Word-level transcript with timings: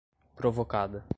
provocada 0.35 1.03